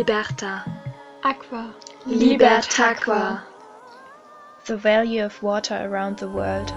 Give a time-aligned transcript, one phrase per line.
[0.00, 0.64] Liberta.
[1.22, 1.74] Aqua.
[2.06, 3.42] Libertaqua.
[4.64, 6.72] The value of water around the world.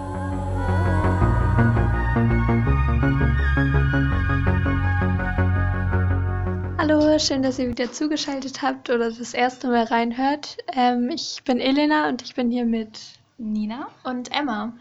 [6.77, 10.57] Hallo, schön, dass ihr wieder zugeschaltet habt oder das erste Mal reinhört.
[10.73, 12.99] Ähm, ich bin Elena und ich bin hier mit
[13.37, 14.73] Nina und Emma.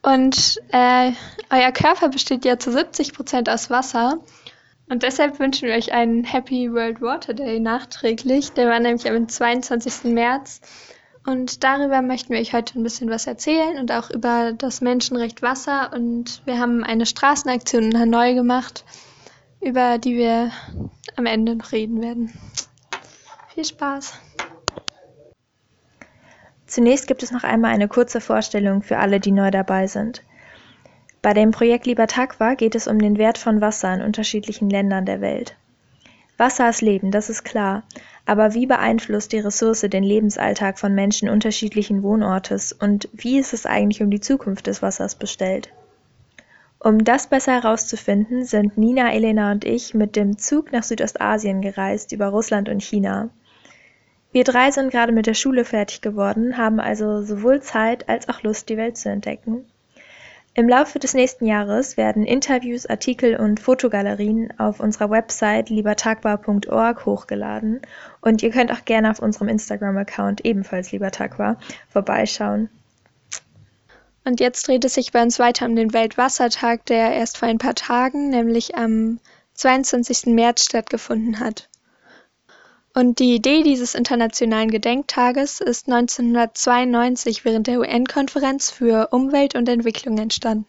[0.00, 1.10] Und äh,
[1.50, 4.20] euer Körper besteht ja zu 70% aus Wasser.
[4.88, 8.52] Und deshalb wünschen wir euch einen Happy World Water Day nachträglich.
[8.52, 10.04] Der war nämlich am 22.
[10.12, 10.60] März.
[11.26, 15.40] Und darüber möchten wir euch heute ein bisschen was erzählen und auch über das Menschenrecht
[15.40, 15.90] Wasser.
[15.94, 18.84] Und wir haben eine Straßenaktion in Hanoi gemacht,
[19.62, 20.50] über die wir
[21.16, 22.32] am Ende noch reden werden.
[23.54, 24.20] Viel Spaß!
[26.66, 30.22] Zunächst gibt es noch einmal eine kurze Vorstellung für alle, die neu dabei sind.
[31.24, 35.22] Bei dem Projekt Libertaqua geht es um den Wert von Wasser in unterschiedlichen Ländern der
[35.22, 35.56] Welt.
[36.36, 37.82] Wasser ist Leben, das ist klar.
[38.26, 43.64] Aber wie beeinflusst die Ressource den Lebensalltag von Menschen unterschiedlichen Wohnortes und wie ist es
[43.64, 45.70] eigentlich um die Zukunft des Wassers bestellt?
[46.78, 52.12] Um das besser herauszufinden, sind Nina, Elena und ich mit dem Zug nach Südostasien gereist
[52.12, 53.30] über Russland und China.
[54.32, 58.42] Wir drei sind gerade mit der Schule fertig geworden, haben also sowohl Zeit als auch
[58.42, 59.64] Lust, die Welt zu entdecken
[60.54, 67.82] im Laufe des nächsten Jahres werden Interviews, Artikel und Fotogalerien auf unserer Website liebertagbar.org hochgeladen
[68.20, 72.70] und ihr könnt auch gerne auf unserem Instagram-Account ebenfalls liebertagbar vorbeischauen.
[74.24, 77.58] Und jetzt dreht es sich bei uns weiter um den Weltwassertag, der erst vor ein
[77.58, 79.18] paar Tagen, nämlich am
[79.54, 80.26] 22.
[80.26, 81.68] März stattgefunden hat.
[82.96, 90.16] Und die Idee dieses internationalen Gedenktages ist 1992 während der UN-Konferenz für Umwelt und Entwicklung
[90.16, 90.66] entstanden.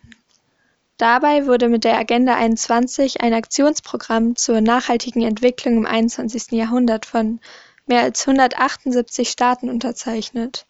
[0.98, 6.52] Dabei wurde mit der Agenda 21 ein Aktionsprogramm zur nachhaltigen Entwicklung im 21.
[6.52, 7.40] Jahrhundert von
[7.86, 10.66] mehr als 178 Staaten unterzeichnet.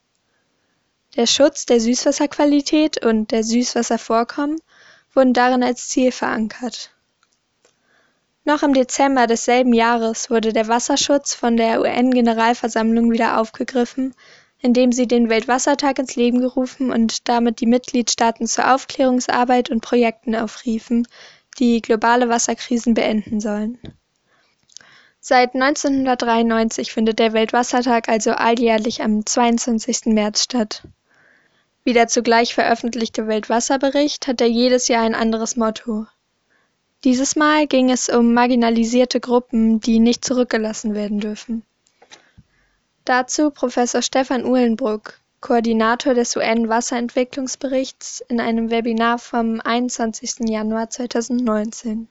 [1.15, 4.59] Der Schutz der Süßwasserqualität und der Süßwasservorkommen
[5.13, 6.94] wurden darin als Ziel verankert.
[8.47, 14.13] Noch im Dezember desselben Jahres wurde der Wasserschutz von der UN-Generalversammlung wieder aufgegriffen,
[14.59, 20.35] indem sie den Weltwassertag ins Leben gerufen und damit die Mitgliedstaaten zur Aufklärungsarbeit und Projekten
[20.35, 21.07] aufriefen,
[21.57, 23.79] die globale Wasserkrisen beenden sollen.
[25.19, 30.13] Seit 1993 findet der Weltwassertag also alljährlich am 22.
[30.13, 30.83] März statt.
[31.83, 36.05] Wie der zugleich veröffentlichte Weltwasserbericht hat er jedes Jahr ein anderes Motto.
[37.05, 41.61] Dieses Mal ging es um marginalisierte Gruppen, die nicht zurückgelassen werden dürfen.
[43.05, 50.49] Dazu Professor Stefan Uhlenbruck, Koordinator des UN-Wasserentwicklungsberichts, in einem Webinar vom 21.
[50.49, 52.07] Januar 2019.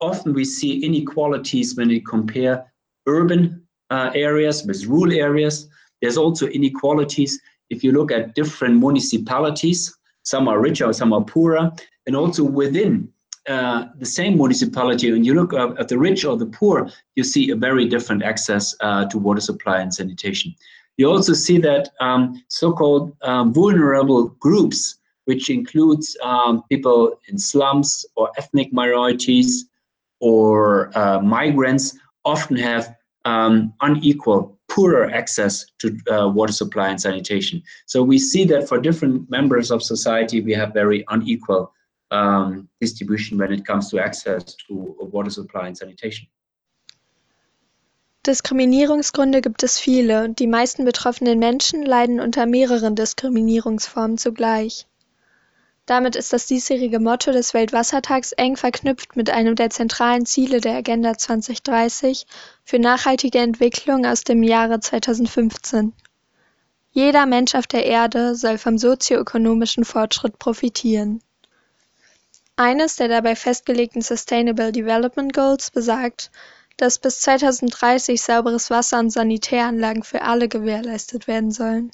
[0.00, 2.66] Often we see inequalities when we compare
[3.06, 5.68] urban uh, areas with rural areas.
[6.00, 9.96] There's also inequalities if you look at different municipalities.
[10.24, 11.72] Some are richer, some are poorer.
[12.08, 13.06] And also within
[13.48, 17.50] uh, the same municipality, when you look at the rich or the poor, you see
[17.50, 20.54] a very different access uh, to water supply and sanitation.
[20.96, 28.06] You also see that um, so-called um, vulnerable groups, which includes um, people in slums
[28.16, 29.66] or ethnic minorities
[30.20, 37.62] or uh, migrants, often have um, unequal, poorer access to uh, water supply and sanitation.
[37.84, 41.72] So we see that for different members of society, we have very unequal
[42.10, 46.28] um, distribution when it comes to access to water supply and sanitation.
[48.26, 54.86] Diskriminierungsgründe gibt es viele die meisten betroffenen Menschen leiden unter mehreren Diskriminierungsformen zugleich.
[55.86, 60.76] Damit ist das diesjährige Motto des Weltwassertags eng verknüpft mit einem der zentralen Ziele der
[60.76, 62.26] Agenda 2030
[62.62, 65.94] für nachhaltige Entwicklung aus dem Jahre 2015.
[66.90, 71.22] Jeder Mensch auf der Erde soll vom sozioökonomischen Fortschritt profitieren.
[72.60, 76.32] Eines der dabei festgelegten Sustainable Development Goals besagt,
[76.76, 81.92] dass bis 2030 sauberes Wasser und Sanitäranlagen für alle gewährleistet werden sollen.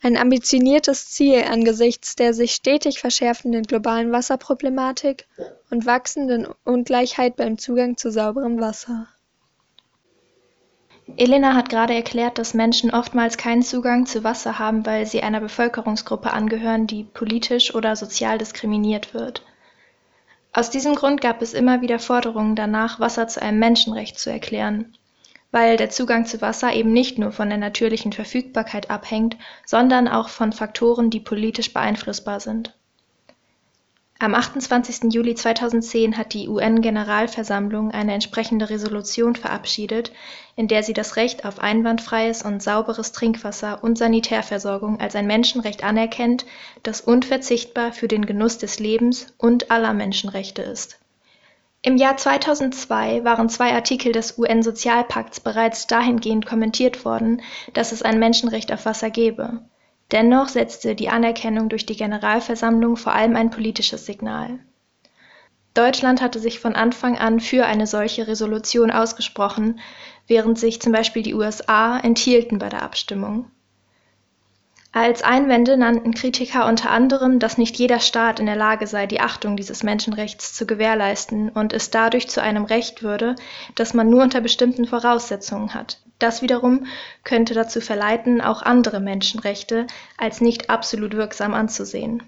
[0.00, 5.26] Ein ambitioniertes Ziel angesichts der sich stetig verschärfenden globalen Wasserproblematik
[5.70, 9.08] und wachsenden Ungleichheit beim Zugang zu sauberem Wasser.
[11.16, 15.40] Elena hat gerade erklärt, dass Menschen oftmals keinen Zugang zu Wasser haben, weil sie einer
[15.40, 19.44] Bevölkerungsgruppe angehören, die politisch oder sozial diskriminiert wird.
[20.52, 24.96] Aus diesem Grund gab es immer wieder Forderungen danach, Wasser zu einem Menschenrecht zu erklären,
[25.50, 30.28] weil der Zugang zu Wasser eben nicht nur von der natürlichen Verfügbarkeit abhängt, sondern auch
[30.28, 32.74] von Faktoren, die politisch beeinflussbar sind.
[34.22, 35.12] Am 28.
[35.12, 40.12] Juli 2010 hat die UN-Generalversammlung eine entsprechende Resolution verabschiedet,
[40.54, 45.82] in der sie das Recht auf einwandfreies und sauberes Trinkwasser und Sanitärversorgung als ein Menschenrecht
[45.82, 46.46] anerkennt,
[46.84, 51.00] das unverzichtbar für den Genuss des Lebens und aller Menschenrechte ist.
[51.82, 57.42] Im Jahr 2002 waren zwei Artikel des UN-Sozialpakts bereits dahingehend kommentiert worden,
[57.72, 59.62] dass es ein Menschenrecht auf Wasser gebe.
[60.12, 64.58] Dennoch setzte die Anerkennung durch die Generalversammlung vor allem ein politisches Signal.
[65.74, 69.80] Deutschland hatte sich von Anfang an für eine solche Resolution ausgesprochen,
[70.26, 73.50] während sich zum Beispiel die USA enthielten bei der Abstimmung.
[74.94, 79.20] Als Einwände nannten Kritiker unter anderem, dass nicht jeder Staat in der Lage sei, die
[79.20, 83.34] Achtung dieses Menschenrechts zu gewährleisten und es dadurch zu einem Recht würde,
[83.74, 85.98] das man nur unter bestimmten Voraussetzungen hat.
[86.18, 86.84] Das wiederum
[87.24, 89.86] könnte dazu verleiten, auch andere Menschenrechte
[90.18, 92.22] als nicht absolut wirksam anzusehen.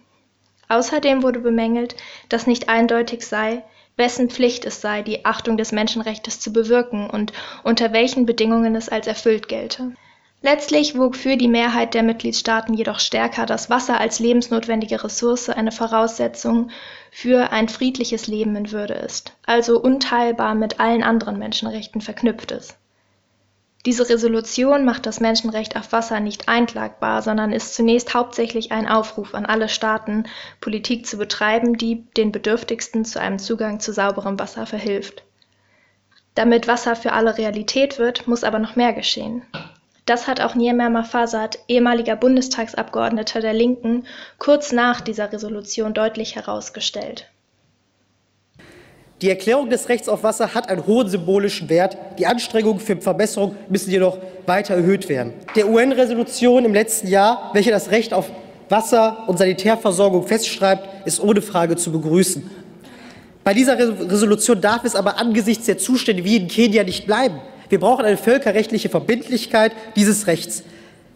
[0.71, 1.97] Außerdem wurde bemängelt,
[2.31, 3.63] dass nicht eindeutig sei,
[3.99, 8.89] wessen Pflicht es sei, die Achtung des Menschenrechts zu bewirken und unter welchen Bedingungen es
[8.89, 9.93] als erfüllt gelte.
[10.45, 15.73] Letztlich wog für die Mehrheit der Mitgliedstaaten jedoch stärker, dass Wasser als lebensnotwendige Ressource eine
[15.73, 16.71] Voraussetzung
[17.11, 22.77] für ein friedliches Leben in Würde ist, also unteilbar mit allen anderen Menschenrechten verknüpft ist.
[23.87, 29.35] Diese Resolution macht das Menschenrecht auf Wasser nicht einklagbar, sondern ist zunächst hauptsächlich ein Aufruf
[29.35, 30.25] an alle Staaten,
[30.61, 35.23] Politik zu betreiben, die den Bedürftigsten zu einem Zugang zu sauberem Wasser verhilft.
[36.35, 39.41] Damit Wasser für alle Realität wird, muss aber noch mehr geschehen.
[40.07, 44.05] Das hat auch Niemer Mafasat, ehemaliger Bundestagsabgeordneter der Linken,
[44.39, 47.31] kurz nach dieser Resolution deutlich herausgestellt.
[49.23, 51.97] Die Erklärung des Rechts auf Wasser hat einen hohen symbolischen Wert.
[52.19, 55.33] Die Anstrengungen für Verbesserung müssen jedoch weiter erhöht werden.
[55.57, 58.31] Der UN-Resolution im letzten Jahr, welche das Recht auf
[58.69, 62.51] Wasser und Sanitärversorgung festschreibt, ist ohne Frage zu begrüßen.
[63.45, 67.41] Bei dieser Resolution darf es aber angesichts der Zustände wie in Kenia nicht bleiben.
[67.69, 70.63] Wir brauchen eine völkerrechtliche Verbindlichkeit dieses Rechts,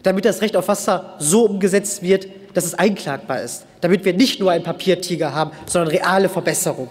[0.03, 4.39] damit das Recht auf Wasser so umgesetzt wird, dass es einklagbar ist, damit wir nicht
[4.39, 6.89] nur einen Papiertiger haben, sondern reale Verbesserung.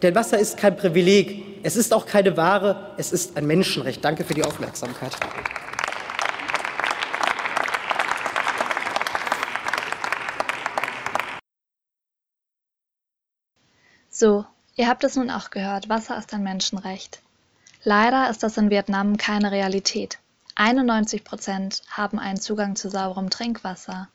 [0.00, 4.04] Denn Wasser ist kein Privileg, es ist auch keine Ware, es ist ein Menschenrecht.
[4.04, 5.12] Danke für die Aufmerksamkeit.
[14.10, 14.44] So,
[14.76, 17.22] ihr habt es nun auch gehört, Wasser ist ein Menschenrecht.
[17.84, 20.18] Leider ist das in Vietnam keine Realität.
[20.54, 24.08] 91 Prozent haben einen Zugang zu sauberem Trinkwasser.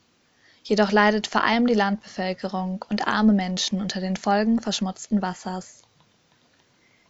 [0.63, 5.81] Jedoch leidet vor allem die Landbevölkerung und arme Menschen unter den Folgen verschmutzten Wassers.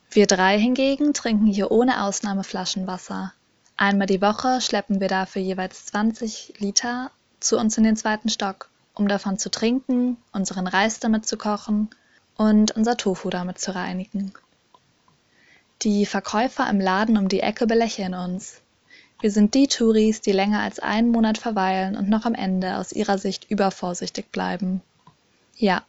[0.09, 3.33] Wir drei hingegen trinken hier ohne Ausnahme Flaschenwasser.
[3.75, 8.69] Einmal die Woche schleppen wir dafür jeweils 20 Liter zu uns in den zweiten Stock,
[8.95, 11.89] um davon zu trinken, unseren Reis damit zu kochen
[12.35, 14.33] und unser Tofu damit zu reinigen.
[15.83, 18.61] Die Verkäufer im Laden um die Ecke belächeln uns.
[19.19, 22.91] Wir sind die Touris, die länger als einen Monat verweilen und noch am Ende aus
[22.91, 24.81] ihrer Sicht übervorsichtig bleiben.
[25.55, 25.83] Ja,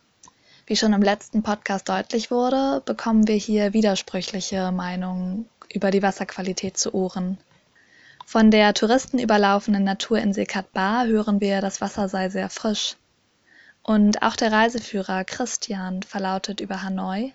[0.66, 6.76] wie schon im letzten Podcast deutlich wurde, bekommen wir hier widersprüchliche Meinungen über die Wasserqualität
[6.76, 7.38] zu Ohren.
[8.26, 12.96] Von der touristenüberlaufenden Naturinsel Bar hören wir, das Wasser sei sehr frisch.
[13.82, 17.32] Und auch der Reiseführer Christian verlautet über Hanoi,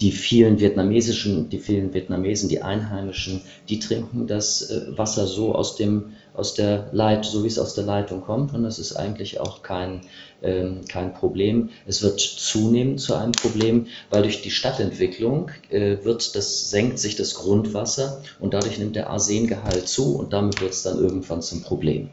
[0.00, 5.76] die vielen vietnamesischen, die vielen Vietnamesen, die Einheimischen, die trinken das äh, Wasser so aus
[5.76, 8.54] dem, aus der Leit, so wie es aus der Leitung kommt.
[8.54, 10.02] Und das ist eigentlich auch kein,
[10.42, 11.70] ähm, kein Problem.
[11.86, 17.16] Es wird zunehmend zu einem Problem, weil durch die Stadtentwicklung äh, wird das, senkt sich
[17.16, 21.62] das Grundwasser und dadurch nimmt der Arsengehalt zu und damit wird es dann irgendwann zum
[21.62, 22.08] Problem.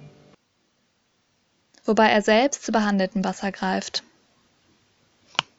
[1.83, 4.03] Wobei er selbst zu behandeltem Wasser greift.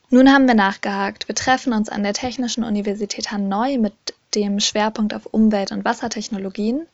[0.08, 1.26] Nun haben wir nachgehakt.
[1.26, 3.94] Wir treffen uns an der Technischen Universität Hanoi mit
[4.34, 6.86] dem Schwerpunkt auf Umwelt- und Wassertechnologien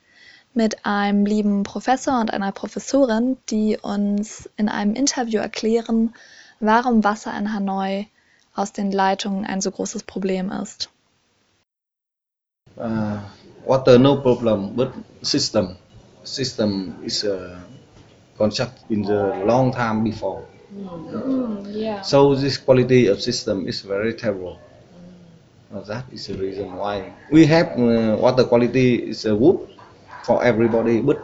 [0.54, 6.14] mit einem lieben Professor und einer Professorin, die uns in einem Interview erklären,
[6.60, 8.06] warum Wasser in Hanoi
[8.54, 10.90] aus den Leitungen ein so großes Problem ist.
[12.76, 13.18] Uh,
[13.66, 15.76] water no problem, but system.
[16.24, 17.62] System is a
[18.38, 20.44] concept in the long time before.
[20.72, 22.00] Mm, yeah.
[22.00, 24.58] So this quality of system is very terrible.
[25.72, 25.86] Mm.
[25.86, 29.68] that is the reason why we have uh, water quality is a good
[30.24, 31.18] for everybody, but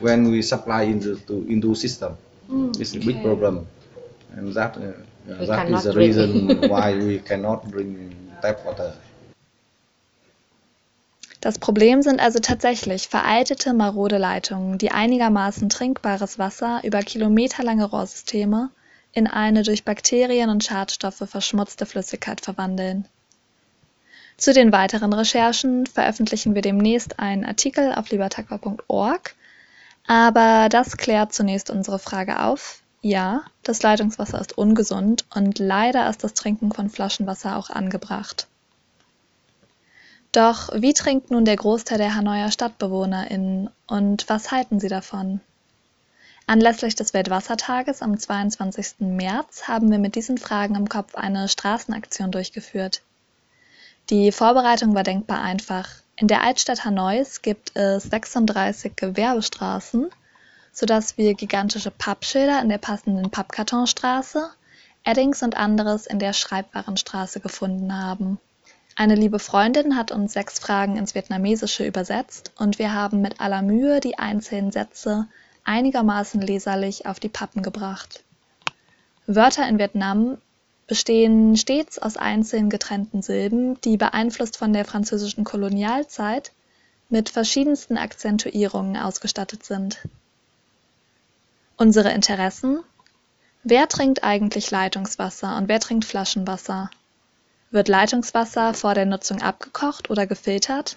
[0.00, 2.16] when we supply into to, into system,
[2.50, 3.06] mm, it's a okay.
[3.06, 3.66] big problem,
[4.34, 8.10] and that uh, that is the reason why we cannot bring
[8.42, 8.94] tap water.
[11.40, 18.70] Das Problem sind also tatsächlich veraltete, marode Leitungen, die einigermaßen trinkbares Wasser über kilometerlange Rohrsysteme
[19.12, 23.06] in eine durch Bakterien und Schadstoffe verschmutzte Flüssigkeit verwandeln.
[24.36, 29.34] Zu den weiteren Recherchen veröffentlichen wir demnächst einen Artikel auf libertaqua.org,
[30.06, 32.82] aber das klärt zunächst unsere Frage auf.
[33.02, 38.46] Ja, das Leitungswasser ist ungesund und leider ist das Trinken von Flaschenwasser auch angebracht.
[40.32, 45.40] Doch wie trinkt nun der Großteil der Hanoier StadtbewohnerInnen und was halten sie davon?
[46.50, 48.94] Anlässlich des Weltwassertages am 22.
[48.98, 53.02] März haben wir mit diesen Fragen im Kopf eine Straßenaktion durchgeführt.
[54.10, 55.88] Die Vorbereitung war denkbar einfach.
[56.16, 60.10] In der Altstadt Hanois gibt es 36 Gewerbestraßen,
[60.72, 64.50] sodass wir gigantische Pappschilder in der passenden Pappkartonstraße,
[65.04, 68.40] Eddings und anderes in der Schreibwarenstraße gefunden haben.
[68.96, 73.62] Eine liebe Freundin hat uns sechs Fragen ins Vietnamesische übersetzt und wir haben mit aller
[73.62, 75.28] Mühe die einzelnen Sätze
[75.70, 78.24] einigermaßen leserlich auf die Pappen gebracht.
[79.26, 80.38] Wörter in Vietnam
[80.88, 86.50] bestehen stets aus einzeln getrennten Silben, die beeinflusst von der französischen Kolonialzeit
[87.08, 89.98] mit verschiedensten Akzentuierungen ausgestattet sind.
[91.76, 92.80] Unsere Interessen
[93.62, 96.90] Wer trinkt eigentlich Leitungswasser und wer trinkt Flaschenwasser?
[97.70, 100.96] Wird Leitungswasser vor der Nutzung abgekocht oder gefiltert?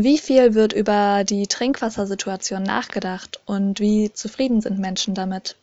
[0.00, 5.56] Wie viel wird über die Trinkwassersituation nachgedacht und wie zufrieden sind Menschen damit?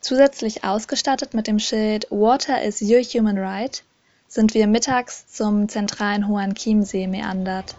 [0.00, 3.84] Zusätzlich ausgestattet mit dem Schild Water is your human right
[4.26, 7.76] sind wir mittags zum zentralen Hoan Kiem See meandert.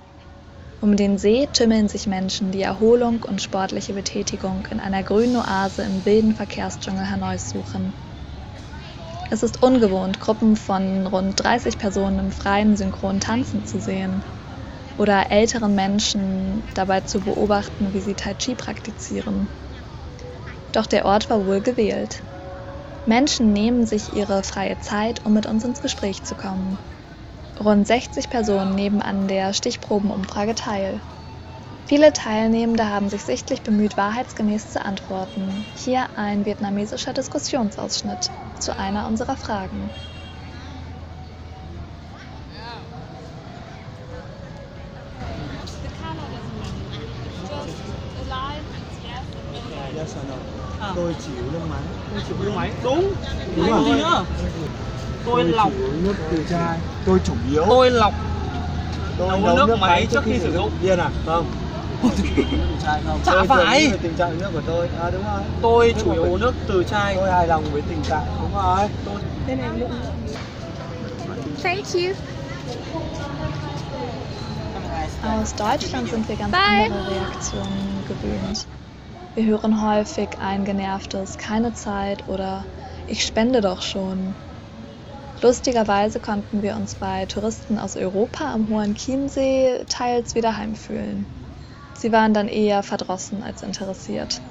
[0.79, 5.81] Um den See tümmeln sich Menschen, die Erholung und sportliche Betätigung in einer grünen Oase
[5.81, 7.93] im wilden Verkehrsdschungel Hanois suchen.
[9.29, 14.23] Es ist ungewohnt, Gruppen von rund 30 Personen im freien Synchron tanzen zu sehen
[14.97, 19.49] oder älteren Menschen dabei zu beobachten, wie sie Tai Chi praktizieren.
[20.71, 22.23] Doch der Ort war wohl gewählt.
[23.05, 26.79] Menschen nehmen sich ihre freie Zeit, um mit uns ins Gespräch zu kommen.
[27.59, 31.01] Rund 60 Personen nehmen an der Stichprobenumfrage teil.
[31.87, 35.67] Viele Teilnehmende haben sich sichtlich bemüht, wahrheitsgemäß zu antworten.
[35.73, 39.93] Hier ein vietnamesischer Diskussionsausschnitt zu einer unserer Fragen.
[50.95, 51.81] Tôi chịu nước máy.
[52.11, 52.71] Tôi chịu nước máy.
[52.83, 53.13] Đúng.
[53.55, 53.83] Đúng rồi.
[53.85, 54.25] Gì nữa?
[55.25, 55.71] Tôi lọc
[56.03, 56.79] nước từ chai.
[57.05, 57.65] Tôi chủ yếu.
[57.69, 58.13] Tôi lọc
[59.17, 60.71] tôi nấu, nước, nước máy trước khi sử dụng.
[60.81, 61.09] Điên à?
[61.25, 61.45] Không.
[63.25, 63.91] Chả phải.
[64.01, 64.89] Tình trạng nước của tôi.
[65.01, 65.41] À đúng rồi.
[65.61, 67.15] Tôi chủ yếu uống nước từ chai.
[67.15, 68.25] Tôi hài lòng với tình trạng.
[68.41, 68.87] Đúng rồi.
[69.05, 69.15] Tôi.
[69.47, 69.91] Đây này lượng.
[71.63, 72.13] Thank you.
[75.23, 76.83] Aus Deutschland sind wir ganz Bye.
[76.83, 78.57] andere Reaktionen gewöhnt.
[79.35, 82.69] Wir hören häufig ein genervtes Keine Zeit oder
[83.05, 84.37] Ich spende doch schon.
[85.41, 91.27] Lustigerweise konnten wir uns bei Touristen aus Europa am Hohen Chiemsee teils wieder heimfühlen.
[91.91, 94.41] Sie waren dann eher verdrossen als interessiert.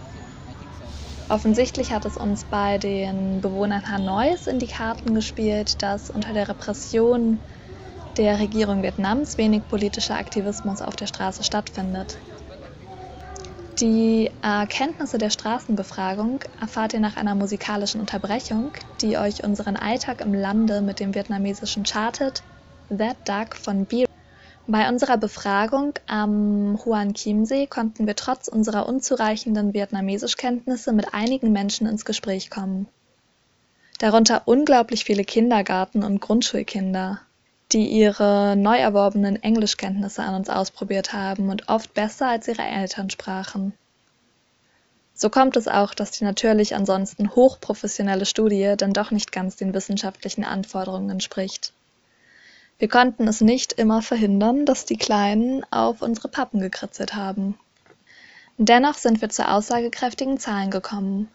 [1.28, 6.50] Offensichtlich hat es uns bei den Bewohnern Hanois in die Karten gespielt, dass unter der
[6.50, 7.42] Repression
[8.18, 12.18] der Regierung Vietnams wenig politischer Aktivismus auf der Straße stattfindet.
[13.80, 20.32] Die Erkenntnisse der Straßenbefragung erfahrt ihr nach einer musikalischen Unterbrechung, die euch unseren Alltag im
[20.32, 22.44] Lande mit dem vietnamesischen chartet
[22.88, 24.04] That Duck von B.
[24.68, 31.88] Bei unserer Befragung am Huan Chiemsee konnten wir trotz unserer unzureichenden Vietnamesischkenntnisse mit einigen Menschen
[31.88, 32.86] ins Gespräch kommen.
[33.98, 37.20] Darunter unglaublich viele Kindergarten- und Grundschulkinder,
[37.72, 43.10] die ihre neu erworbenen Englischkenntnisse an uns ausprobiert haben und oft besser als ihre Eltern
[43.10, 43.72] sprachen.
[45.14, 49.72] So kommt es auch, dass die natürlich ansonsten hochprofessionelle Studie dann doch nicht ganz den
[49.72, 51.72] wissenschaftlichen Anforderungen entspricht.
[52.78, 57.56] Wir konnten es nicht immer verhindern, dass die Kleinen auf unsere Pappen gekritzelt haben.
[58.58, 61.28] Dennoch sind wir zu aussagekräftigen Zahlen gekommen.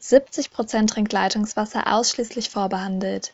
[0.00, 3.32] 70 Prozent trinkt Leitungswasser ausschließlich vorbehandelt.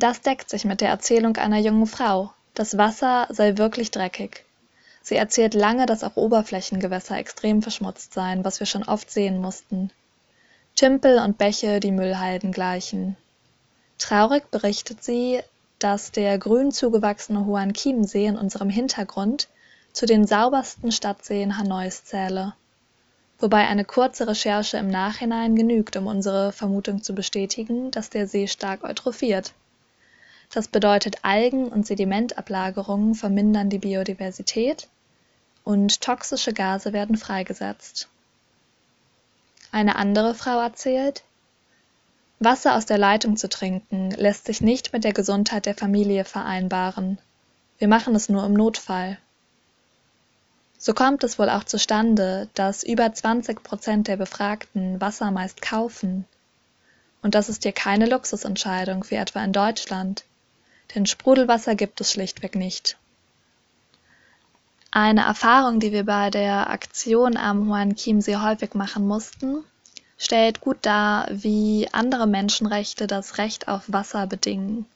[0.00, 2.32] Das deckt sich mit der Erzählung einer jungen Frau.
[2.54, 4.44] Das Wasser sei wirklich dreckig.
[5.02, 9.90] Sie erzählt lange, dass auch Oberflächengewässer extrem verschmutzt seien, was wir schon oft sehen mussten.
[10.76, 13.16] Tümpel und Bäche die Müllhalden gleichen.
[13.98, 15.40] Traurig berichtet sie,
[15.80, 19.48] dass der grün zugewachsene Hoan Chiemsee in unserem Hintergrund
[19.92, 22.54] zu den saubersten Stadtseen Hanois zähle.
[23.40, 28.46] Wobei eine kurze Recherche im Nachhinein genügt, um unsere Vermutung zu bestätigen, dass der See
[28.46, 29.54] stark eutrophiert.
[30.52, 34.88] Das bedeutet, Algen- und Sedimentablagerungen vermindern die Biodiversität
[35.62, 38.08] und toxische Gase werden freigesetzt.
[39.70, 41.22] Eine andere Frau erzählt,
[42.40, 47.18] Wasser aus der Leitung zu trinken lässt sich nicht mit der Gesundheit der Familie vereinbaren.
[47.78, 49.18] Wir machen es nur im Notfall.
[50.78, 56.24] So kommt es wohl auch zustande, dass über 20 Prozent der Befragten Wasser meist kaufen.
[57.20, 60.24] Und das ist hier keine Luxusentscheidung wie etwa in Deutschland,
[60.94, 62.96] denn Sprudelwasser gibt es schlichtweg nicht.
[64.90, 69.64] Eine Erfahrung, die wir bei der Aktion am Huan-Chiemsee häufig machen mussten,
[70.16, 74.86] stellt gut dar, wie andere Menschenrechte das Recht auf Wasser bedingen.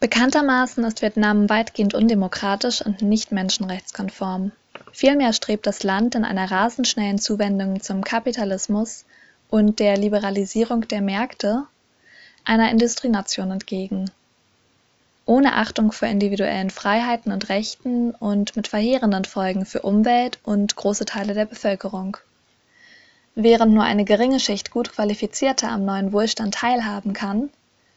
[0.00, 4.52] Bekanntermaßen ist Vietnam weitgehend undemokratisch und nicht menschenrechtskonform.
[4.92, 9.04] Vielmehr strebt das Land in einer rasend schnellen Zuwendung zum Kapitalismus
[9.50, 11.64] und der Liberalisierung der Märkte
[12.44, 14.08] einer Industrienation entgegen
[15.28, 21.04] ohne Achtung vor individuellen Freiheiten und Rechten und mit verheerenden Folgen für Umwelt und große
[21.04, 22.16] Teile der Bevölkerung.
[23.34, 27.50] Während nur eine geringe Schicht gut Qualifizierter am neuen Wohlstand teilhaben kann,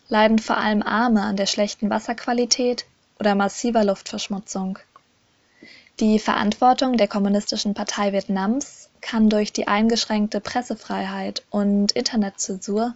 [0.09, 2.85] leiden vor allem Arme an der schlechten Wasserqualität
[3.17, 4.77] oder massiver Luftverschmutzung.
[6.01, 12.93] Die Verantwortung der Kommunistischen Partei Vietnams kann durch die eingeschränkte Pressefreiheit und Internetzensur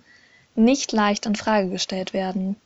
[0.55, 2.57] nicht leicht in Frage gestellt werden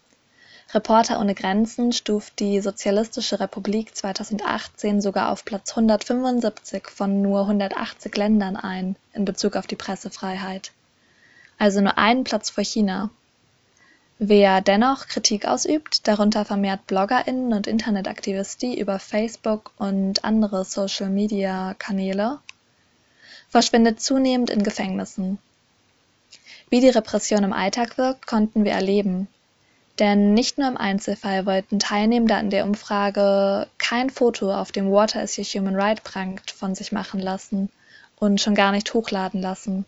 [0.72, 8.16] Reporter ohne Grenzen stuft die Sozialistische Republik 2018 sogar auf Platz 175 von nur 180
[8.16, 10.72] Ländern ein in Bezug auf die Pressefreiheit.
[11.58, 13.10] Also nur einen Platz vor China.
[14.20, 22.38] Wer dennoch Kritik ausübt, darunter vermehrt BloggerInnen und Internetaktivisten über Facebook und andere Social-Media-Kanäle,
[23.50, 25.40] verschwindet zunehmend in Gefängnissen.
[26.70, 29.28] Wie die Repression im Alltag wirkt, konnten wir erleben
[30.00, 35.22] denn nicht nur im Einzelfall wollten Teilnehmende an der Umfrage kein Foto auf dem Water
[35.22, 37.70] is your human right prangt von sich machen lassen
[38.18, 39.86] und schon gar nicht hochladen lassen.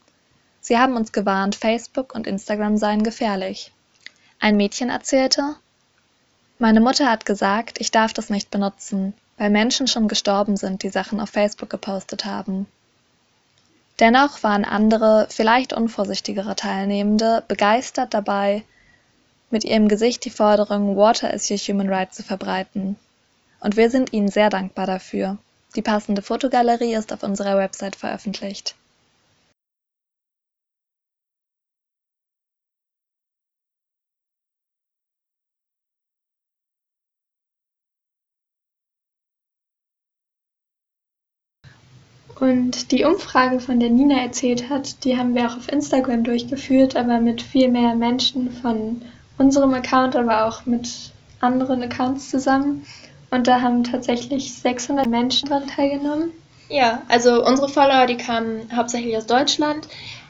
[0.60, 3.72] Sie haben uns gewarnt, Facebook und Instagram seien gefährlich.
[4.40, 5.56] Ein Mädchen erzählte,
[6.60, 10.90] meine Mutter hat gesagt, ich darf das nicht benutzen, weil Menschen schon gestorben sind, die
[10.90, 12.68] Sachen auf Facebook gepostet haben.
[14.00, 18.64] Dennoch waren andere, vielleicht unvorsichtigere Teilnehmende begeistert dabei,
[19.52, 22.96] mit ihrem Gesicht die Forderung Water is your human right zu verbreiten.
[23.60, 25.38] Und wir sind ihnen sehr dankbar dafür.
[25.76, 28.76] Die passende Fotogalerie ist auf unserer Website veröffentlicht.
[42.42, 46.96] Und die Umfrage, von der Nina erzählt hat, die haben wir auch auf Instagram durchgeführt,
[46.96, 49.04] aber mit viel mehr Menschen von
[49.42, 52.86] unserem Account, aber auch mit anderen Accounts zusammen.
[53.32, 56.32] Und da haben tatsächlich 600 Menschen daran teilgenommen.
[56.70, 59.88] Ja, also unsere Follower, die kamen hauptsächlich aus Deutschland.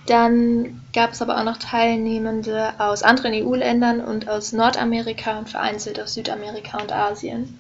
[0.08, 6.00] Dann gab es aber auch noch Teilnehmende aus anderen EU-Ländern und aus Nordamerika und vereinzelt
[6.00, 7.60] aus Südamerika und Asien.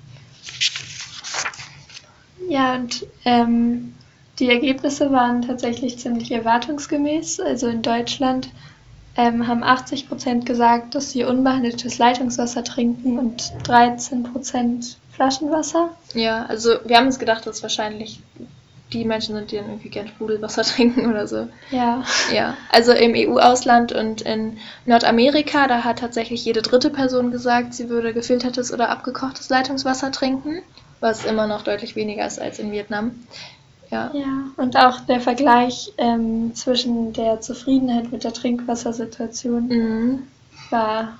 [2.47, 3.93] Ja, und ähm,
[4.39, 7.39] die Ergebnisse waren tatsächlich ziemlich erwartungsgemäß.
[7.39, 8.49] Also in Deutschland
[9.17, 15.91] ähm, haben 80 Prozent gesagt, dass sie unbehandeltes Leitungswasser trinken und 13 Prozent Flaschenwasser.
[16.13, 18.21] Ja, also wir haben uns gedacht, dass wahrscheinlich
[18.93, 21.47] die Menschen sind, die dann irgendwie gern Sprudelwasser trinken oder so.
[21.71, 22.03] Ja.
[22.33, 27.89] Ja, also im EU-Ausland und in Nordamerika, da hat tatsächlich jede dritte Person gesagt, sie
[27.89, 30.61] würde gefiltertes oder abgekochtes Leitungswasser trinken,
[30.99, 33.11] was immer noch deutlich weniger ist als in Vietnam.
[33.91, 34.09] Ja.
[34.13, 40.27] ja, und auch der Vergleich ähm, zwischen der Zufriedenheit mit der Trinkwassersituation mhm.
[40.69, 41.19] war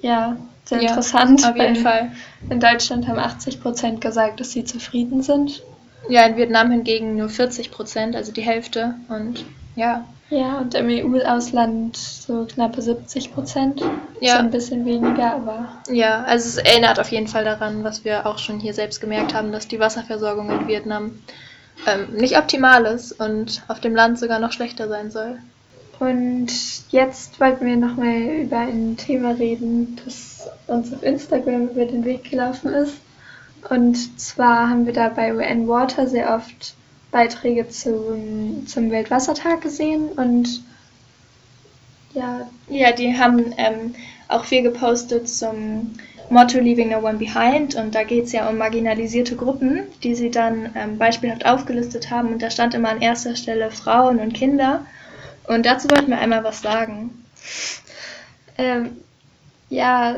[0.00, 1.44] ja sehr ja, interessant.
[1.44, 2.12] Auf jeden Fall.
[2.50, 5.62] In Deutschland haben 80 Prozent gesagt, dass sie zufrieden sind.
[6.08, 8.94] Ja, in Vietnam hingegen nur 40 Prozent, also die Hälfte.
[9.08, 10.04] Und ja.
[10.28, 13.80] Ja, und im EU-Ausland so knappe 70 Prozent.
[14.20, 14.34] Ja.
[14.34, 15.68] So ein bisschen weniger, aber.
[15.88, 19.34] Ja, also es erinnert auf jeden Fall daran, was wir auch schon hier selbst gemerkt
[19.34, 21.18] haben, dass die Wasserversorgung in Vietnam
[21.86, 25.38] ähm, nicht optimal ist und auf dem Land sogar noch schlechter sein soll.
[25.98, 26.48] Und
[26.90, 32.30] jetzt wollten wir nochmal über ein Thema reden, das uns auf Instagram über den Weg
[32.30, 32.96] gelaufen ist.
[33.70, 36.74] Und zwar haben wir da bei UN Water sehr oft
[37.10, 40.62] Beiträge zum, zum Weltwassertag gesehen und
[42.12, 42.48] ja.
[42.68, 43.94] Ja, die haben ähm,
[44.28, 45.94] auch viel gepostet zum
[46.30, 50.30] Motto Leaving No One Behind und da geht es ja um marginalisierte Gruppen, die sie
[50.30, 54.84] dann ähm, beispielhaft aufgelistet haben und da stand immer an erster Stelle Frauen und Kinder
[55.46, 57.24] und dazu wollten wir einmal was sagen.
[58.58, 58.96] Ähm,
[59.68, 60.16] ja,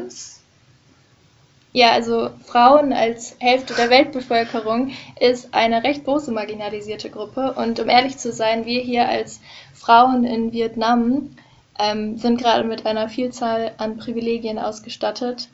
[1.73, 7.53] Ja, also Frauen als Hälfte der Weltbevölkerung ist eine recht große marginalisierte Gruppe.
[7.55, 9.41] Und um ehrlich zu sein, wir hier als
[9.75, 11.37] Frauen in Vietnam
[11.79, 15.49] ähm, sind gerade mit einer Vielzahl an Privilegien ausgestattet,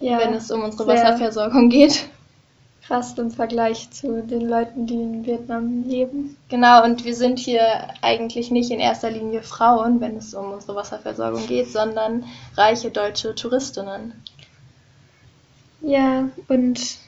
[0.00, 2.08] ja, wenn es um unsere Wasserversorgung geht.
[2.86, 6.36] Krass im Vergleich zu den Leuten, die in Vietnam leben.
[6.48, 7.62] Genau, und wir sind hier
[8.02, 12.24] eigentlich nicht in erster Linie Frauen, wenn es um unsere Wasserversorgung geht, sondern
[12.56, 14.14] reiche deutsche Touristinnen.
[15.82, 16.98] Ja, und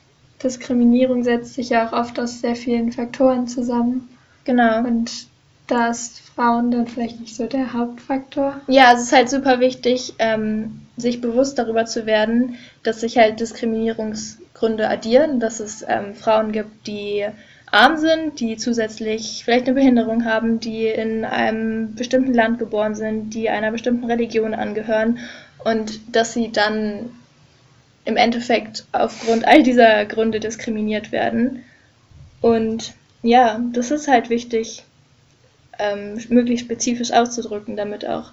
[0.42, 4.08] Diskriminierung setzt sich ja auch oft aus sehr vielen Faktoren zusammen.
[4.44, 4.78] Genau.
[4.80, 5.26] Und
[5.66, 8.60] da ist Frauen dann vielleicht nicht so der Hauptfaktor.
[8.66, 13.40] Ja, es ist halt super wichtig, ähm, sich bewusst darüber zu werden, dass sich halt
[13.40, 17.26] Diskriminierungsgründe addieren, dass es ähm, Frauen gibt, die
[17.70, 23.30] arm sind, die zusätzlich vielleicht eine Behinderung haben, die in einem bestimmten Land geboren sind,
[23.30, 25.18] die einer bestimmten Religion angehören
[25.64, 27.10] und dass sie dann
[28.04, 31.64] im Endeffekt aufgrund all dieser Gründe diskriminiert werden.
[32.40, 34.82] Und ja, das ist halt wichtig,
[35.78, 38.32] ähm, möglichst spezifisch auszudrücken, damit auch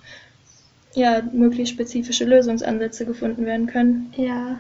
[0.93, 4.13] ja, möglichst spezifische Lösungsansätze gefunden werden können.
[4.15, 4.60] Ja,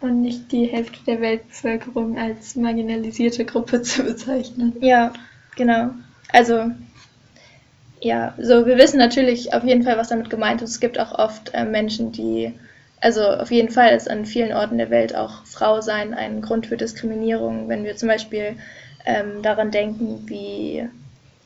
[0.00, 4.74] und nicht die Hälfte der Weltbevölkerung als marginalisierte Gruppe zu bezeichnen.
[4.80, 5.12] Ja,
[5.56, 5.90] genau.
[6.32, 6.70] Also,
[8.00, 10.70] ja, so wir wissen natürlich auf jeden Fall, was damit gemeint ist.
[10.70, 12.52] Es gibt auch oft äh, Menschen, die
[13.00, 16.66] also auf jeden Fall ist an vielen Orten der Welt auch Frau sein ein Grund
[16.66, 17.68] für Diskriminierung.
[17.68, 18.56] Wenn wir zum Beispiel
[19.06, 20.86] ähm, daran denken, wie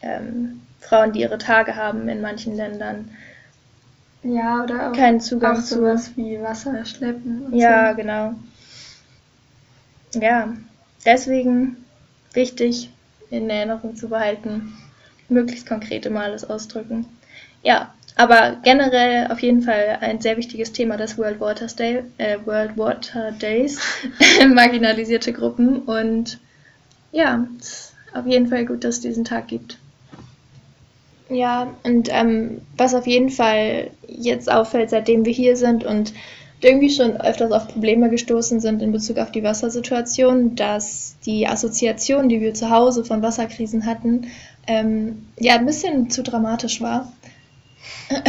[0.03, 3.11] ähm, Frauen, die ihre Tage haben in manchen Ländern,
[4.25, 7.55] ja, oder auch, keinen Zugang auch zu sowas wie Wasser schleppen.
[7.55, 7.97] ja, so.
[7.97, 8.35] genau.
[10.15, 10.55] Ja,
[11.05, 11.77] deswegen
[12.33, 12.91] wichtig
[13.31, 14.73] in Erinnerung zu behalten,
[15.29, 17.07] möglichst konkret immer alles ausdrücken.
[17.63, 22.39] Ja, aber generell auf jeden Fall ein sehr wichtiges Thema des World Water, Day, äh,
[22.45, 23.81] World Water Days,
[24.55, 25.81] marginalisierte Gruppen.
[25.81, 26.39] Und
[27.11, 27.47] ja,
[28.13, 29.79] auf jeden Fall gut, dass es diesen Tag gibt.
[31.29, 36.13] Ja, und ähm, was auf jeden Fall jetzt auffällt, seitdem wir hier sind und
[36.61, 42.29] irgendwie schon öfters auf Probleme gestoßen sind in Bezug auf die Wassersituation, dass die Assoziation,
[42.29, 44.29] die wir zu Hause von Wasserkrisen hatten,
[44.67, 47.13] ähm, ja ein bisschen zu dramatisch war.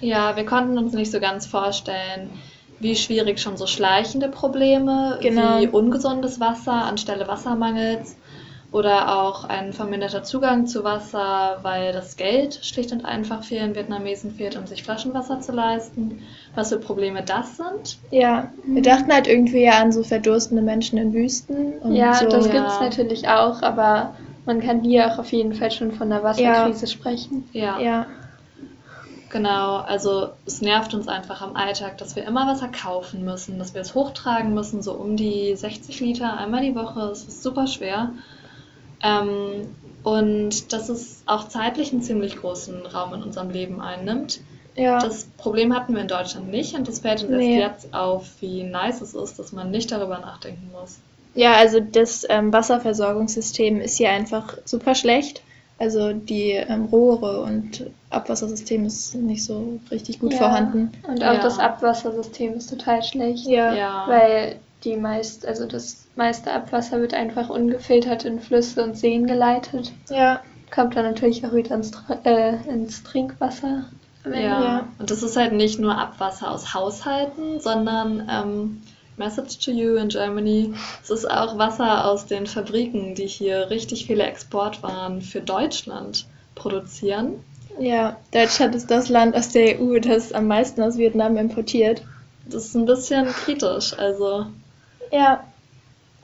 [0.00, 2.28] Ja, wir konnten uns nicht so ganz vorstellen,
[2.80, 5.60] wie schwierig schon so schleichende Probleme Genau.
[5.60, 8.16] wie ungesundes Wasser anstelle Wassermangels
[8.72, 14.32] oder auch ein verminderter Zugang zu Wasser, weil das Geld schlicht und einfach vielen Vietnamesen
[14.32, 16.24] fehlt, um sich Flaschenwasser zu leisten.
[16.54, 17.98] Was für Probleme das sind.
[18.10, 22.28] Ja, wir dachten halt irgendwie ja an so verdurstende Menschen in Wüsten und Ja, so.
[22.28, 22.52] das Ja.
[22.52, 26.22] gibt es natürlich auch, aber man kann hier auch auf jeden Fall schon von einer
[26.22, 27.48] Wasserkrise sprechen.
[27.52, 28.06] Ja, Ja,
[29.28, 29.76] genau.
[29.76, 33.80] Also es nervt uns einfach am Alltag, dass wir immer Wasser kaufen müssen, dass wir
[33.80, 37.00] es hochtragen müssen, so um die 60 Liter einmal die Woche.
[37.10, 38.12] Es ist super schwer.
[39.02, 44.40] Ähm, und dass es auch zeitlich einen ziemlich großen Raum in unserem Leben einnimmt.
[44.74, 44.98] ja.
[44.98, 47.60] Das Problem hatten wir in Deutschland nicht und es fällt uns Nee.
[47.60, 50.98] erst jetzt auf, wie nice es ist, dass man nicht darüber nachdenken muss.
[51.34, 55.42] Ja, also das ähm, Wasserversorgungssystem ist hier einfach super schlecht.
[55.78, 60.38] Also die ähm, Rohre und Abwassersystem ist nicht so richtig gut Ja.
[60.38, 60.92] vorhanden.
[61.08, 61.40] Und auch Ja.
[61.40, 63.46] das Abwassersystem ist total schlecht.
[63.46, 63.74] Ja.
[63.74, 69.26] Ja, Weil die meist, also das meiste Abwasser wird einfach ungefiltert in Flüsse und Seen
[69.26, 69.92] geleitet.
[70.10, 70.40] Ja,
[70.74, 71.92] Kommt dann natürlich auch wieder ins,
[72.24, 73.84] äh, ins Trinkwasser.
[74.24, 74.32] ja.
[74.40, 74.88] Ja.
[74.98, 78.82] Und das ist halt nicht nur Abwasser aus Haushalten, sondern ähm,
[79.18, 80.72] Message to you in Germany.
[81.02, 87.34] Es ist auch Wasser aus den Fabriken, die hier richtig viele Exportwaren für Deutschland produzieren.
[87.78, 88.16] ja.
[88.32, 92.02] Deutschland ist das Land aus der EU, das am meisten aus Vietnam importiert.
[92.46, 93.96] Das ist ein bisschen kritisch.
[93.98, 94.46] Also
[95.12, 95.44] Ja,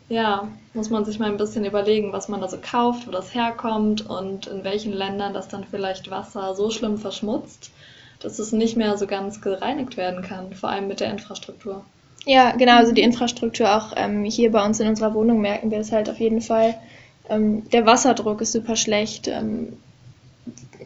[0.08, 3.34] ja, muss man sich mal ein bisschen überlegen, was man da so kauft, wo das
[3.34, 7.70] herkommt und in welchen Ländern das dann vielleicht Wasser so schlimm verschmutzt,
[8.20, 11.84] dass es nicht mehr so ganz gereinigt werden kann, vor allem mit der Infrastruktur.
[12.26, 15.78] Ja, genau, also die Infrastruktur auch ähm, hier bei uns in unserer Wohnung merken wir
[15.78, 16.74] es halt auf jeden Fall.
[17.28, 19.28] Ähm, der Wasserdruck ist super schlecht.
[19.28, 19.78] Ähm,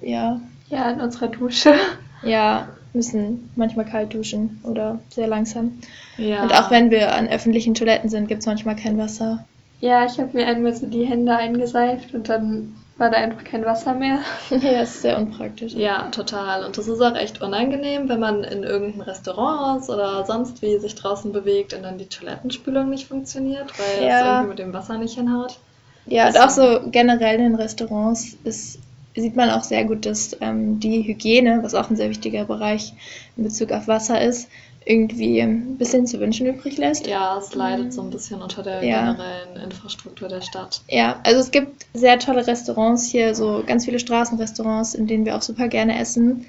[0.02, 1.74] ja, Ja, in unserer Dusche.
[2.22, 5.78] ja, müssen manchmal kalt duschen oder sehr langsam.
[6.18, 6.42] Ja.
[6.42, 9.44] Und auch wenn wir an öffentlichen Toiletten sind, gibt es manchmal kein Wasser.
[9.80, 13.64] Ja, ich habe mir einmal so die Hände eingeseift und dann war da einfach kein
[13.64, 14.18] Wasser mehr.
[14.50, 15.72] ja, ist sehr unpraktisch.
[15.72, 16.64] Ja, total.
[16.64, 20.78] Und das ist auch echt unangenehm, wenn man in irgendeinem Restaurant ist oder sonst wie
[20.78, 24.34] sich draußen bewegt und dann die Toilettenspülung nicht funktioniert, weil es Ja.
[24.34, 25.58] irgendwie mit dem Wasser nicht hinhaut.
[26.06, 28.78] Ja, und auch so generell in Restaurants ist,
[29.14, 32.92] sieht man auch sehr gut, dass ähm, die Hygiene, was auch ein sehr wichtiger Bereich
[33.36, 34.48] in Bezug auf Wasser ist,
[34.84, 37.06] irgendwie ein bisschen zu wünschen übrig lässt.
[37.06, 39.12] Ja, es leidet so ein bisschen unter der Ja.
[39.12, 40.80] generellen Infrastruktur der Stadt.
[40.88, 45.36] Ja, also es gibt sehr tolle Restaurants hier, so ganz viele Straßenrestaurants, in denen wir
[45.36, 46.46] auch super gerne essen.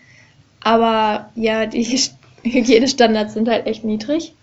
[0.62, 1.84] Aber ja, die
[2.44, 4.34] Hygienestandards sind halt echt niedrig.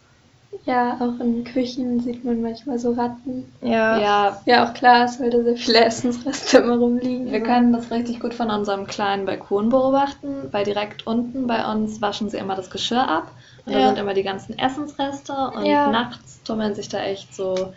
[0.65, 3.53] Ja, auch in Küchen sieht man manchmal so Ratten.
[3.63, 7.33] Ja, Ja, Ja, auch klar weil da sehr viele Essensreste immer rumliegen.
[7.33, 12.01] wir können das richtig gut von unserem kleinen Balkon beobachten, weil direkt unten bei uns
[12.03, 13.33] waschen sie immer das Geschirr ab.
[13.67, 13.89] Und da Ja.
[13.89, 15.89] sind immer die ganzen Essensreste und Ja.
[15.91, 17.73] nachts tummeln sich da echt so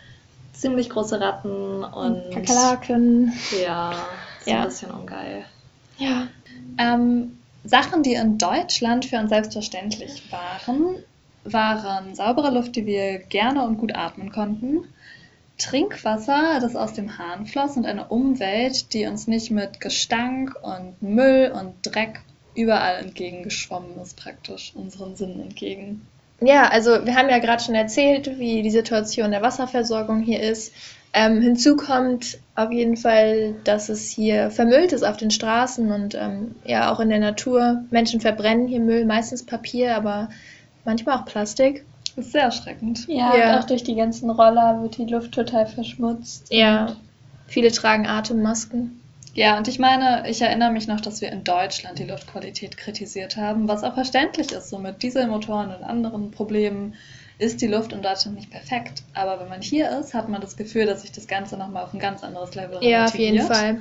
[0.52, 3.32] ziemlich große Ratten und Kakerlaken.
[3.50, 4.08] ja,
[4.40, 4.60] ist Ja.
[4.60, 5.44] ein bisschen ungeil.
[5.96, 6.28] Ja.
[6.78, 10.96] Ähm, Sachen, die in Deutschland für uns selbstverständlich waren,
[11.44, 14.84] waren saubere Luft, die wir gerne und gut atmen konnten,
[15.58, 21.00] Trinkwasser, das aus dem Hahn floss und eine Umwelt, die uns nicht mit Gestank und
[21.00, 22.22] Müll und Dreck
[22.56, 26.06] überall entgegengeschwommen ist, praktisch unseren Sinnen entgegen.
[26.40, 30.72] Ja, also wir haben ja gerade schon erzählt, wie die Situation der Wasserversorgung hier ist.
[31.12, 36.16] Ähm, hinzu kommt auf jeden Fall, dass es hier vermüllt ist auf den Straßen und
[36.16, 37.84] ähm, ja auch in der Natur.
[37.90, 40.28] Menschen verbrennen hier Müll, meistens Papier, aber
[40.84, 41.84] manchmal auch Plastik.
[42.16, 43.06] Das ist sehr erschreckend.
[43.08, 43.52] Ja, Ja.
[43.56, 46.46] und auch durch die ganzen Roller wird die Luft total verschmutzt.
[46.50, 46.96] Ja,
[47.46, 49.00] viele tragen Atemmasken.
[49.34, 53.36] Ja, und ich meine, ich erinnere mich noch, dass wir in Deutschland die Luftqualität kritisiert
[53.36, 54.70] haben, was auch verständlich ist.
[54.70, 56.94] So mit Dieselmotoren und anderen Problemen
[57.38, 59.02] ist die Luft in Deutschland nicht perfekt.
[59.12, 61.92] Aber wenn man hier ist, hat man das Gefühl, dass sich das Ganze nochmal auf
[61.92, 63.46] ein ganz anderes Level Ja, auf jeden relativiert.
[63.56, 63.78] Fall.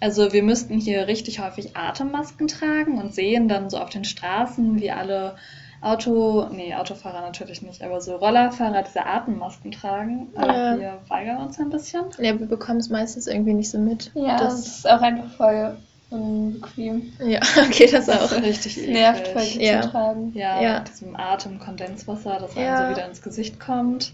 [0.00, 4.80] Also wir müssten hier richtig häufig Atemmasken tragen und sehen dann so auf den Straßen,
[4.80, 5.36] wie alle
[5.82, 10.28] Auto, nee, Autofahrer natürlich nicht, aber so Rollerfahrer diese Atemmasken tragen.
[10.36, 10.78] Aber Ja.
[10.78, 12.04] wir weigern uns ein bisschen.
[12.18, 14.10] Ja, wir bekommen es meistens irgendwie nicht so mit.
[14.14, 15.76] Ja, das das, ist auch einfach voll
[16.10, 17.12] unbequem.
[17.24, 18.32] ja okay, das Das auch.
[18.36, 18.92] ist richtig Es eklig.
[18.92, 19.80] nervt voll, die Ja.
[19.82, 20.32] zu tragen.
[20.34, 20.78] Ja, Ja.
[20.80, 22.84] mit diesem Atemkondenswasser, das einem Ja.
[22.84, 24.12] so wieder ins Gesicht kommt.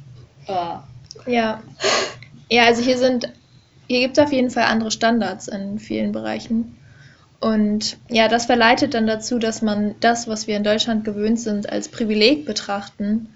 [0.49, 0.77] Oh.
[1.27, 1.63] Ja.
[2.49, 3.33] Ja, also hier sind,
[3.89, 6.79] hier gibt es auf jeden Fall andere Standards in vielen Bereichen.
[7.47, 11.71] Und ja, das verleitet dann dazu, dass man das, was wir in Deutschland gewöhnt sind,
[11.71, 13.33] als Privileg betrachten.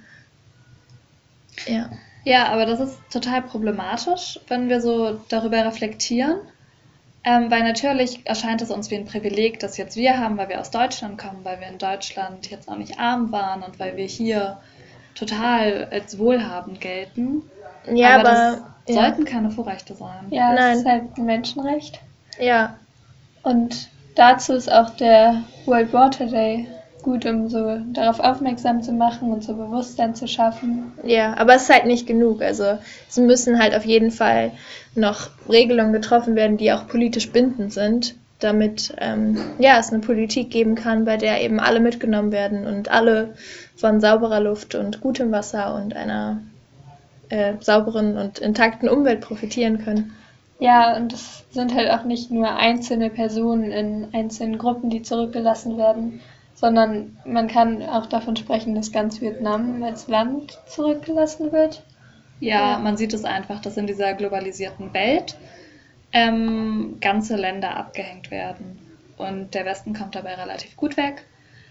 [1.69, 1.91] Ja.
[2.25, 6.41] Ja, aber das ist total problematisch, wenn wir so darüber reflektieren.
[7.23, 10.61] Ähm, weil natürlich erscheint es uns wie ein Privileg, das jetzt wir haben, weil wir
[10.61, 14.07] aus Deutschland kommen, weil wir in Deutschland jetzt auch nicht arm waren und weil wir
[14.07, 14.59] hier
[15.15, 17.43] total als wohlhabend gelten.
[17.89, 18.95] Ja, aber, das ja.
[18.95, 20.27] sollten keine Vorrechte sein.
[20.31, 20.73] Ja, Nein.
[20.73, 22.01] es ist halt ein Menschenrecht.
[22.41, 22.77] ja,
[23.45, 26.69] Und dazu ist auch der World Water Day
[27.03, 30.93] gut, um so darauf aufmerksam zu machen und so Bewusstsein zu schaffen.
[31.05, 32.43] ja, aber es ist halt nicht genug.
[32.43, 34.53] Also es müssen halt auf jeden Fall
[34.95, 40.51] noch Regelungen getroffen werden, die auch politisch bindend sind, damit ähm, ja, es eine Politik
[40.51, 43.35] geben kann, bei der eben alle mitgenommen werden und alle
[43.77, 46.41] von sauberer Luft und gutem Wasser und einer
[47.29, 50.15] äh, sauberen und intakten Umwelt profitieren können.
[50.61, 55.79] Ja, und es sind halt auch nicht nur einzelne Personen in einzelnen Gruppen, die zurückgelassen
[55.79, 56.21] werden,
[56.55, 61.83] sondern man kann auch davon sprechen, dass ganz Vietnam als Land zurückgelassen wird.
[62.41, 65.37] Ja, man sieht es einfach, dass in dieser globalisierten Welt
[66.13, 68.79] ähm, ganze Länder abgehängt werden.
[69.17, 71.25] Und der Westen kommt dabei relativ gut weg.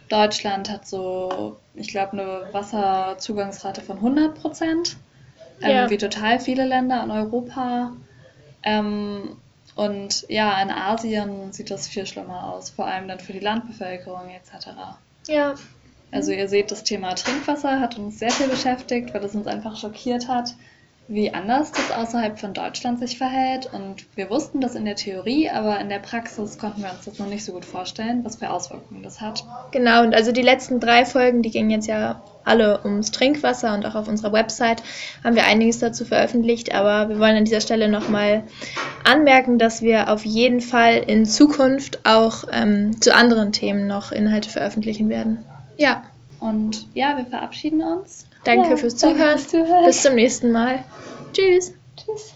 [0.10, 4.98] Deutschland hat so, ich glaube, eine Wasserzugangsrate von 100 Prozent,
[5.62, 5.90] ähm, Ja.
[5.90, 7.92] wie total viele Länder in Europa.
[8.64, 9.38] Ähm,
[9.76, 14.30] und ja, in Asien sieht das viel schlimmer aus, vor allem dann für die Landbevölkerung
[14.30, 14.68] etc.
[15.28, 15.56] Ja,
[16.12, 19.78] Also ihr seht, das Thema Trinkwasser hat uns sehr viel beschäftigt, weil es uns einfach
[19.78, 20.56] schockiert hat,
[21.10, 23.68] wie anders das außerhalb von Deutschland sich verhält.
[23.74, 27.18] Und wir wussten das in der Theorie, aber in der Praxis konnten wir uns das
[27.18, 29.44] noch nicht so gut vorstellen, was für Auswirkungen das hat.
[29.72, 33.86] Genau, und also die letzten drei Folgen, die gingen jetzt ja alle ums Trinkwasser und
[33.88, 34.84] auch auf unserer Website
[35.24, 38.44] haben wir einiges dazu veröffentlicht, aber wir wollen an dieser Stelle nochmal
[39.04, 44.50] anmerken, dass wir auf jeden Fall in Zukunft auch ähm, zu anderen Themen noch Inhalte
[44.50, 45.44] veröffentlichen werden.
[45.78, 46.04] Ja,
[46.40, 48.29] Und ja, wir verabschieden uns.
[48.44, 49.38] Danke Ja, fürs danke Zuhören.
[49.38, 49.86] fürs Zuhören.
[49.86, 50.84] Bis zum nächsten Mal.
[51.34, 51.74] Tschüss.
[51.96, 52.28] Tschüss.